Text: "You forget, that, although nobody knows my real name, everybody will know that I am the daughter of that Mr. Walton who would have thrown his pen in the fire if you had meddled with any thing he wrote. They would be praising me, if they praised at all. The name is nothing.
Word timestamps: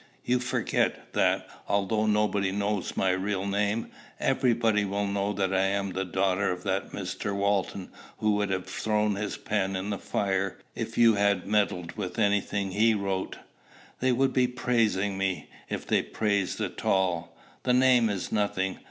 "You 0.25 0.39
forget, 0.39 1.13
that, 1.13 1.47
although 1.67 2.07
nobody 2.07 2.51
knows 2.51 2.97
my 2.97 3.11
real 3.11 3.45
name, 3.45 3.91
everybody 4.19 4.83
will 4.83 5.05
know 5.05 5.31
that 5.33 5.53
I 5.53 5.65
am 5.65 5.91
the 5.93 6.03
daughter 6.05 6.49
of 6.51 6.63
that 6.63 6.89
Mr. 6.89 7.35
Walton 7.35 7.91
who 8.17 8.31
would 8.31 8.49
have 8.49 8.65
thrown 8.65 9.13
his 9.13 9.37
pen 9.37 9.75
in 9.75 9.91
the 9.91 9.99
fire 9.99 10.57
if 10.73 10.97
you 10.97 11.13
had 11.13 11.45
meddled 11.45 11.91
with 11.91 12.17
any 12.17 12.41
thing 12.41 12.71
he 12.71 12.95
wrote. 12.95 13.37
They 13.99 14.11
would 14.11 14.33
be 14.33 14.47
praising 14.47 15.19
me, 15.19 15.49
if 15.69 15.85
they 15.85 16.01
praised 16.01 16.59
at 16.61 16.83
all. 16.83 17.37
The 17.61 17.73
name 17.73 18.09
is 18.09 18.31
nothing. 18.31 18.79